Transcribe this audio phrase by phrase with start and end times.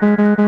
[0.00, 0.47] Músicas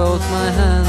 [0.00, 0.79] both my hands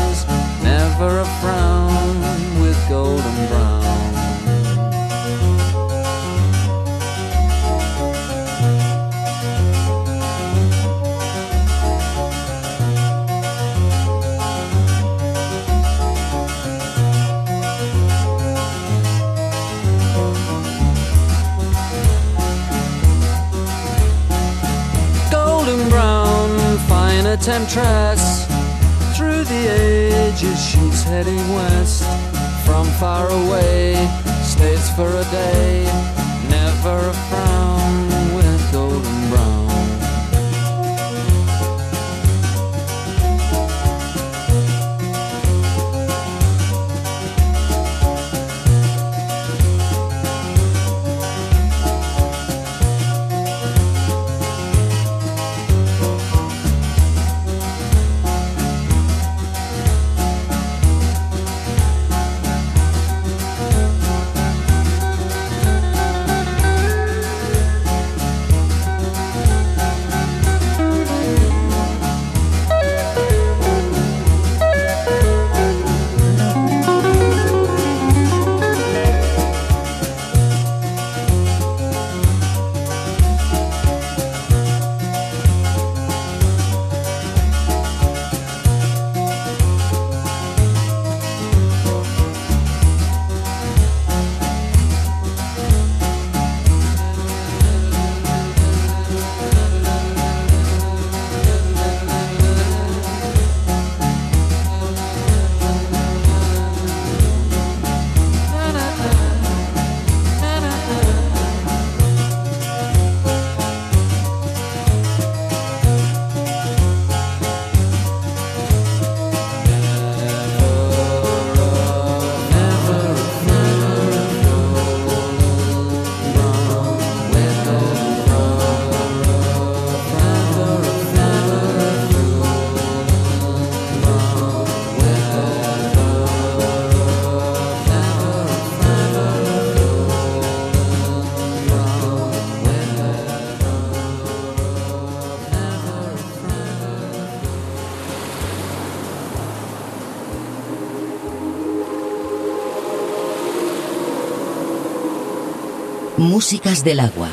[156.22, 157.30] Músicas del agua.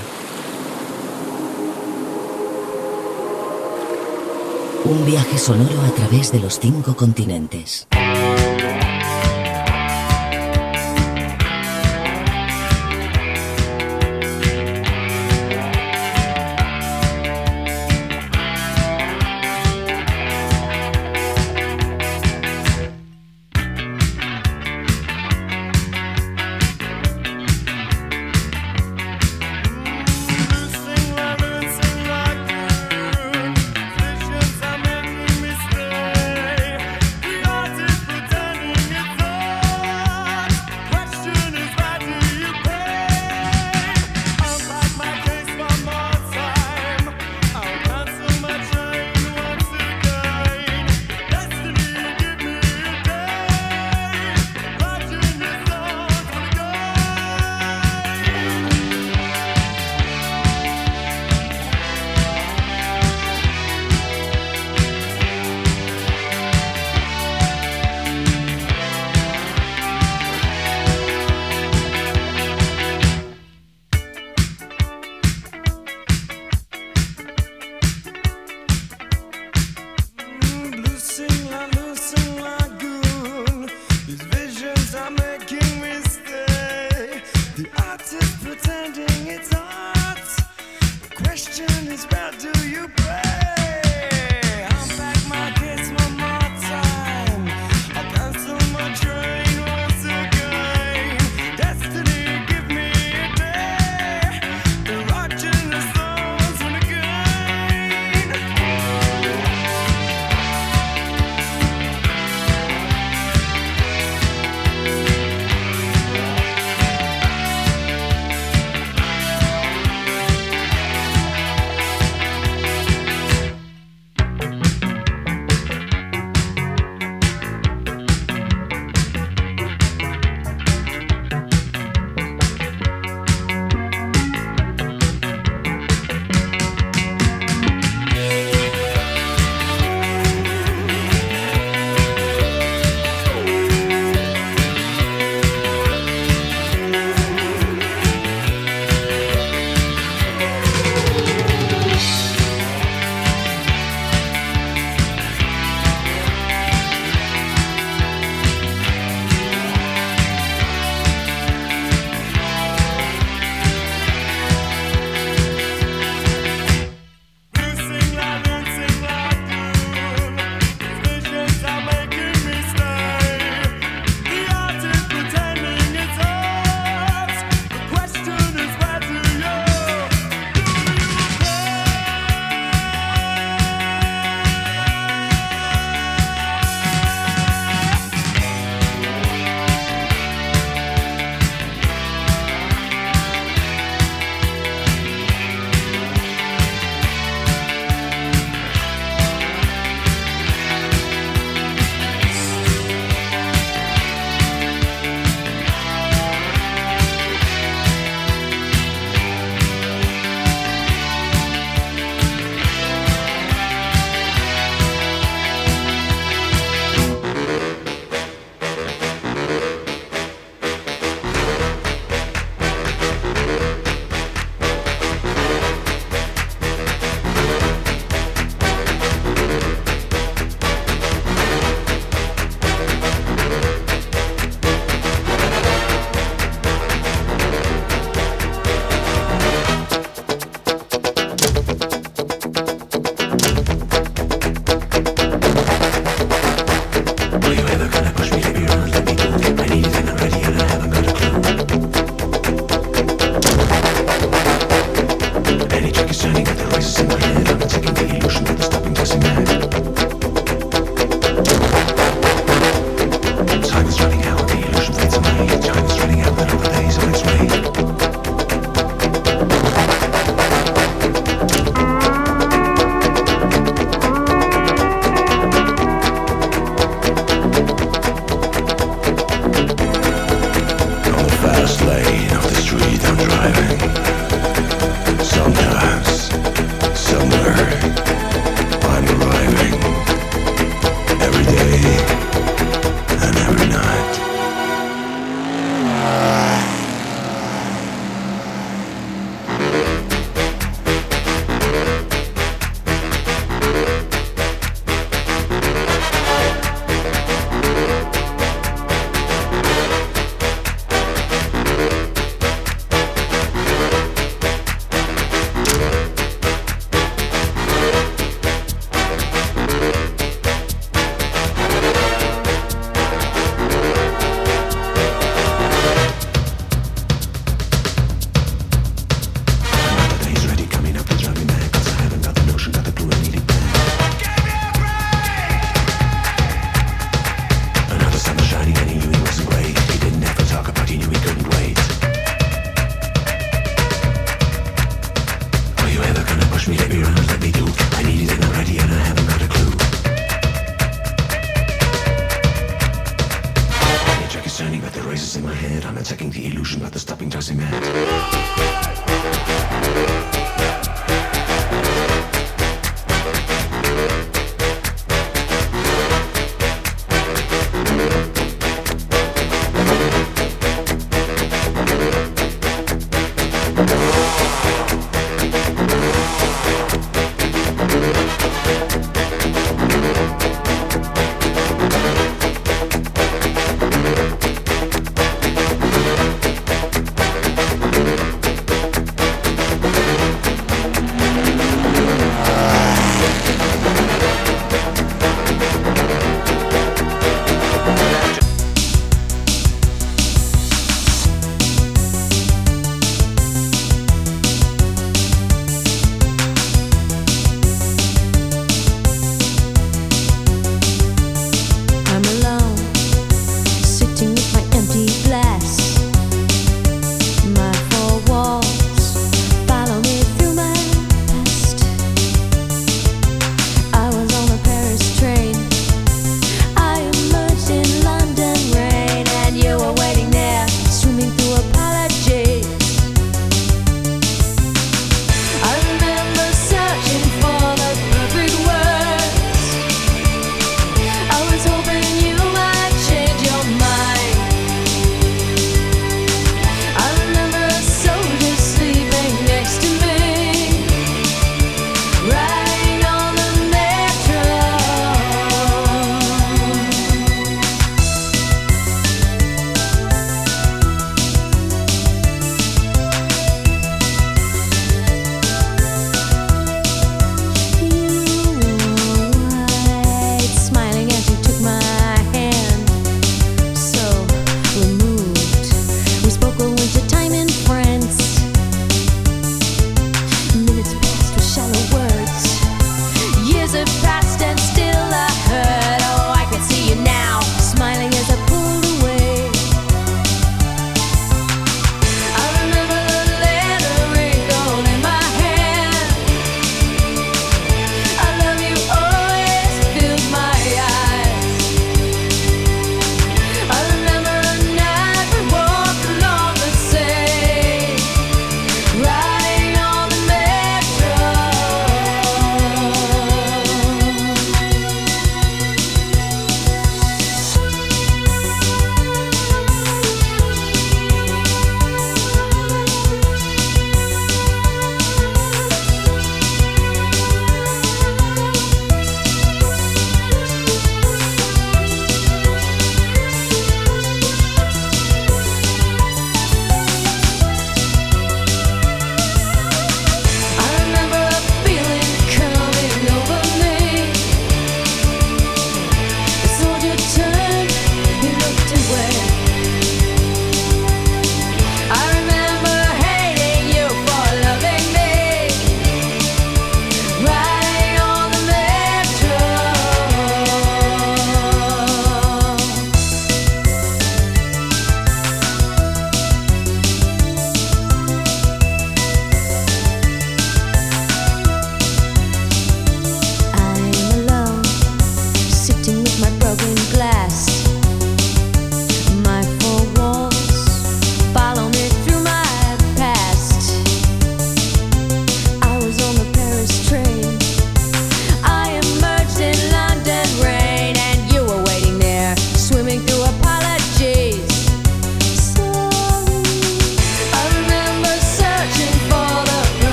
[4.87, 7.87] Un viaje sonoro a través de los cinco continentes.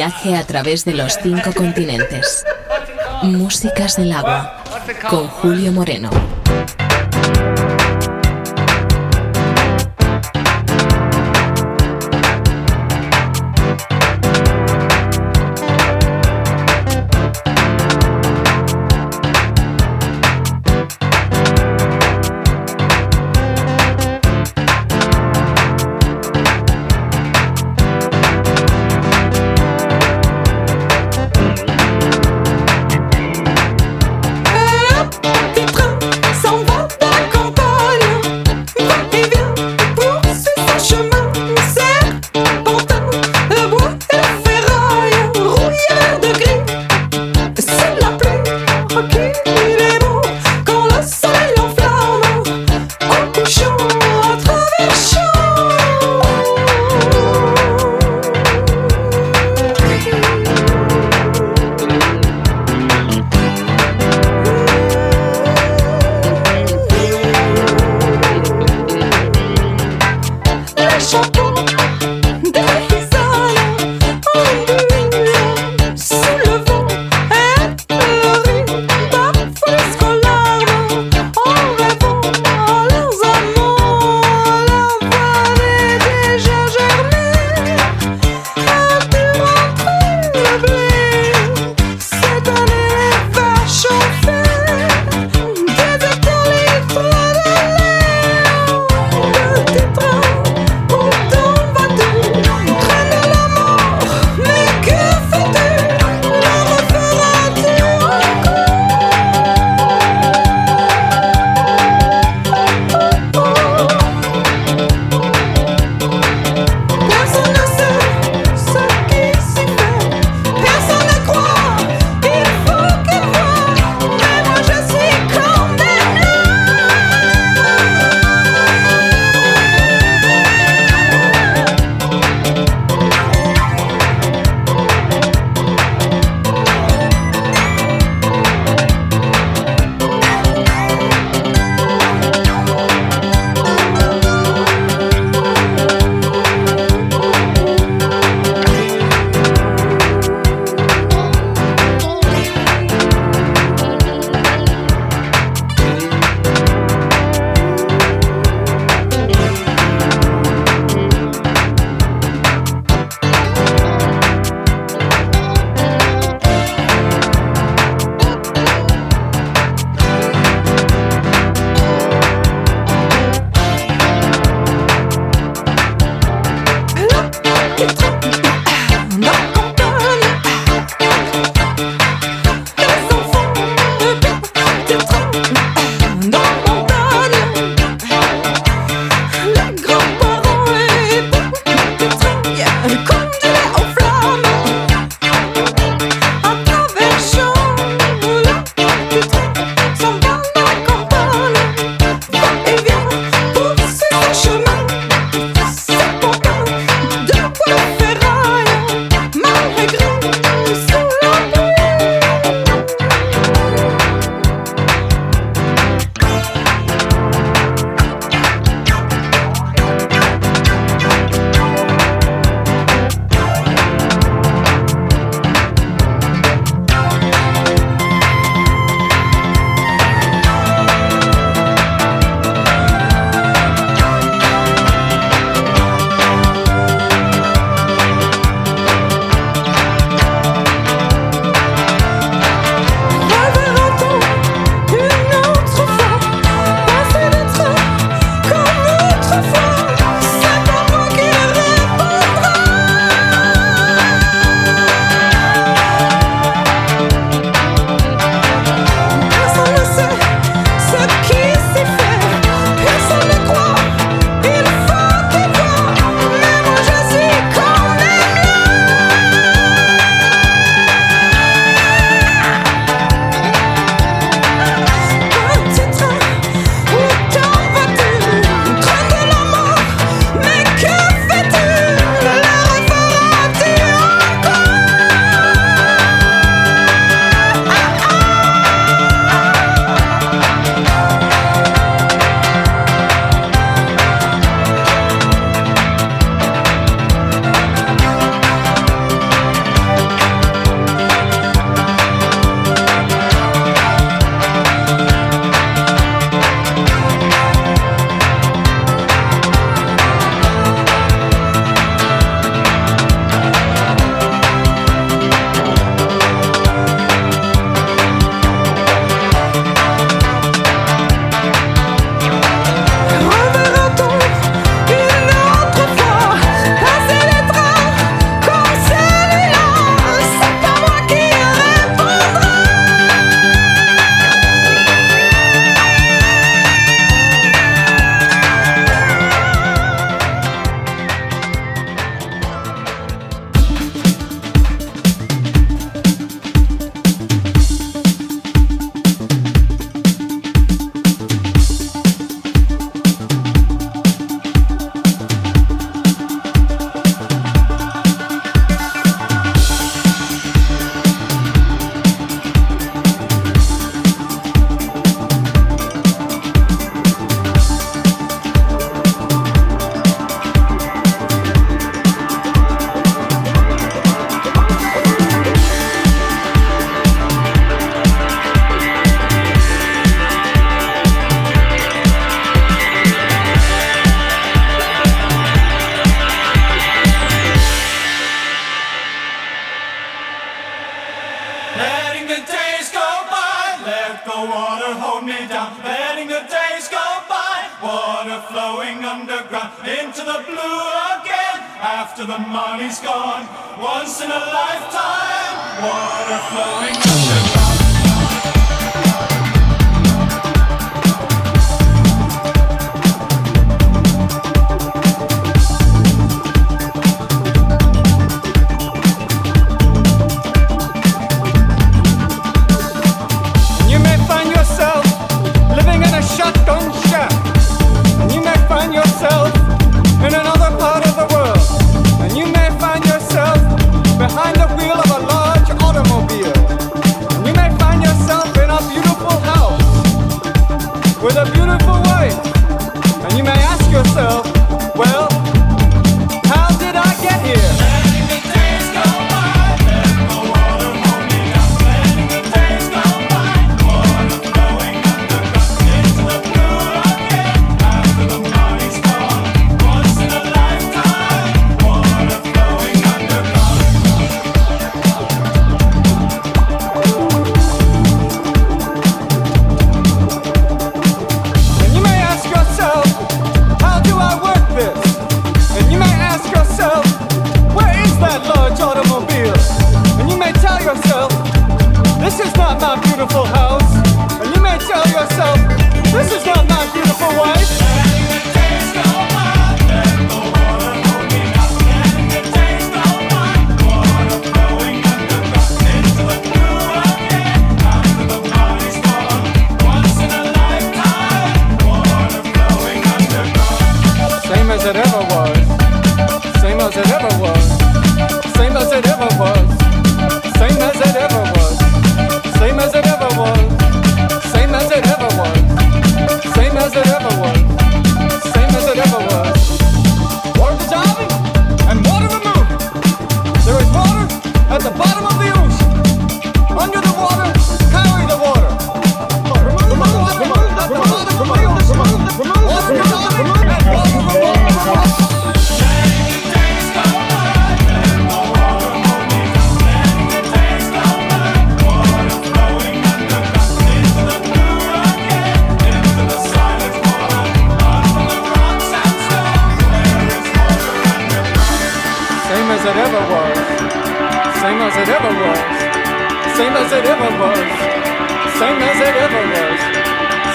[0.00, 2.42] Viaje a través de los cinco continentes.
[3.20, 4.64] Músicas del agua.
[5.10, 6.08] Con Julio Moreno.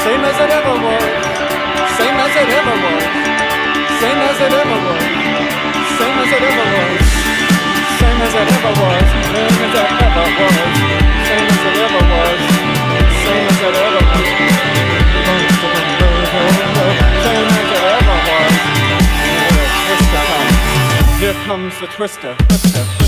[0.06, 1.02] same as it ever was,
[1.98, 3.10] same as it ever was,
[3.98, 5.02] same as it ever was,
[5.98, 7.02] same as it ever was,
[7.98, 10.62] same as it ever was, same as it ever was,
[11.26, 12.40] same as it ever was,
[13.26, 14.26] same as it ever was.
[21.20, 23.05] Here comes the twister, twister.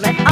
[0.00, 0.27] Let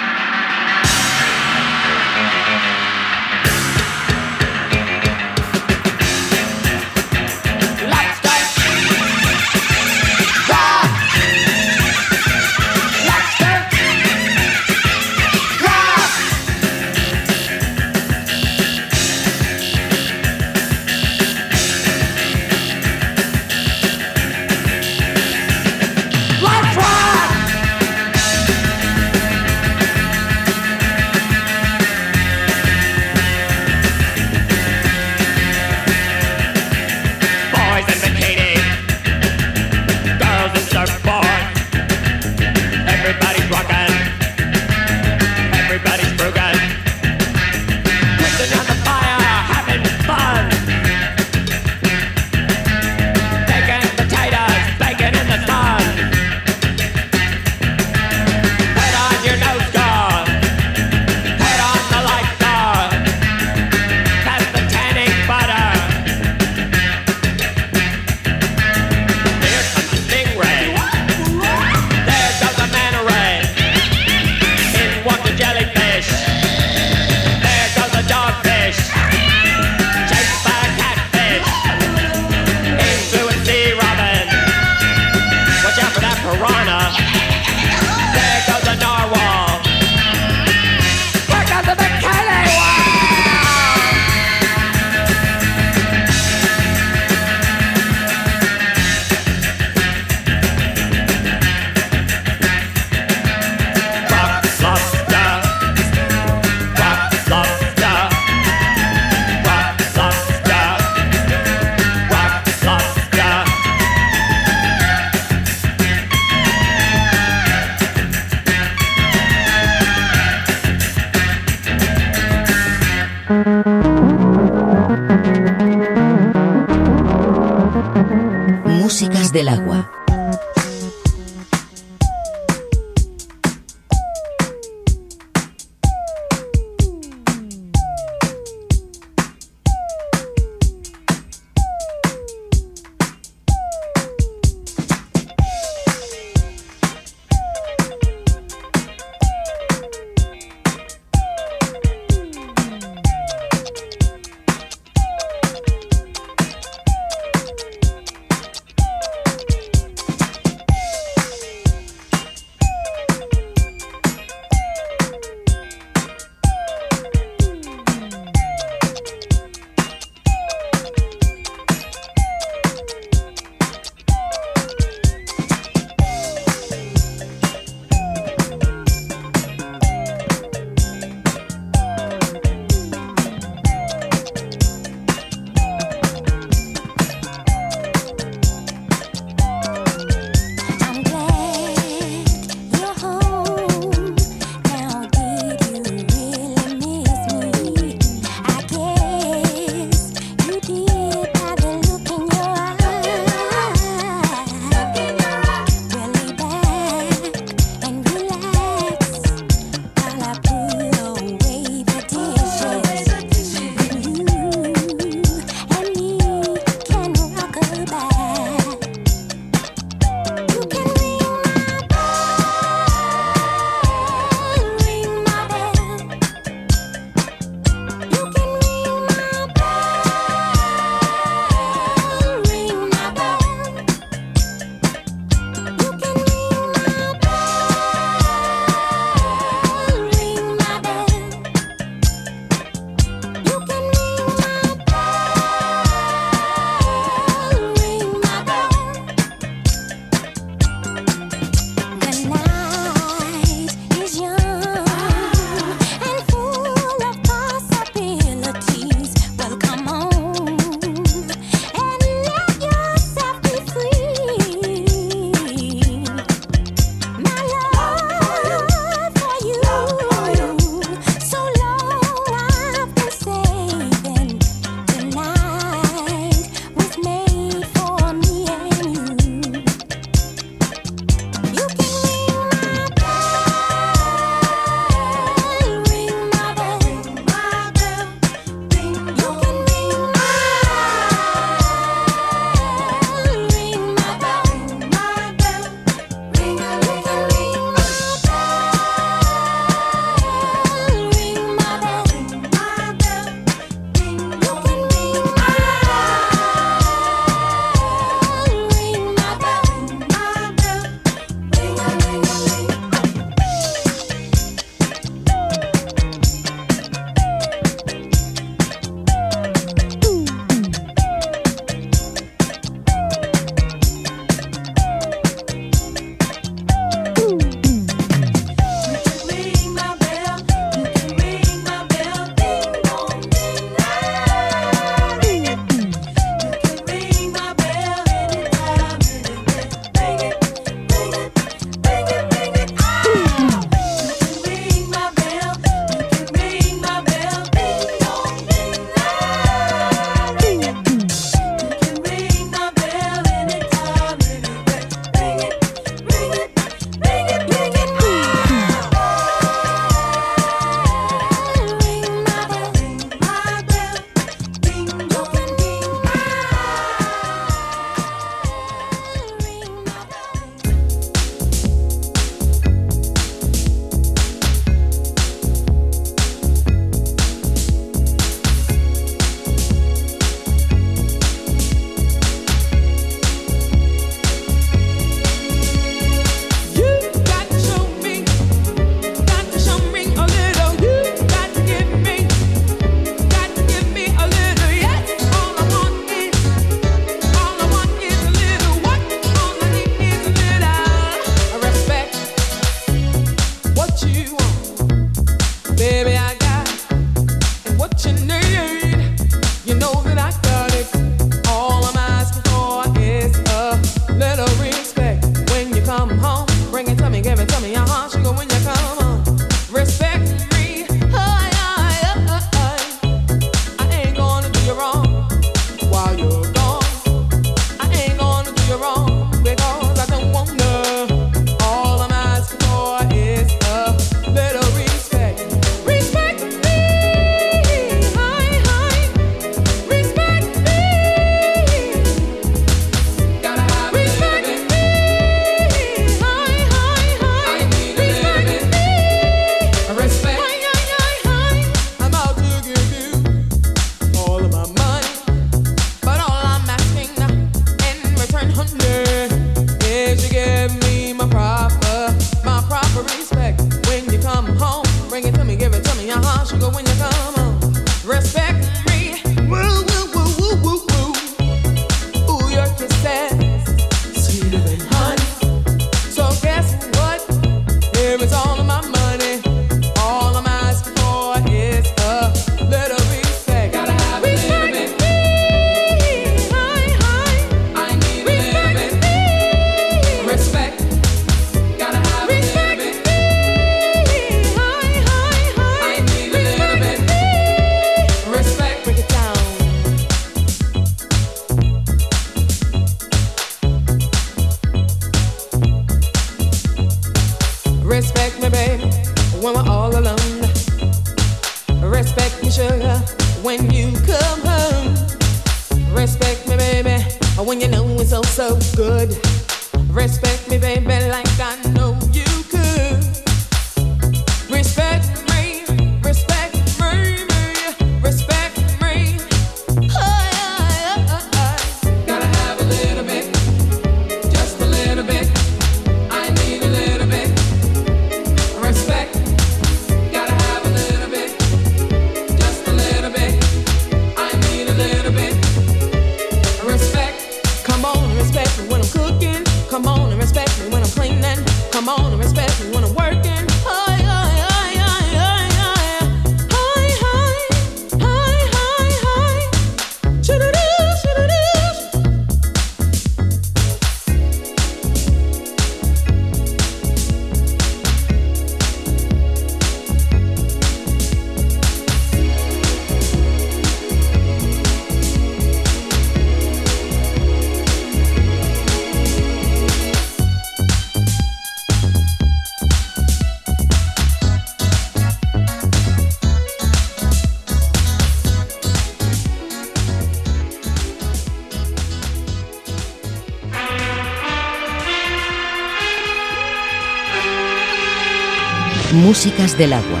[599.18, 600.00] Músicas del Agua,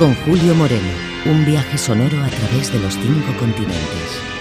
[0.00, 0.90] con Julio Moreno,
[1.26, 4.37] un viaje sonoro a través de los cinco continentes.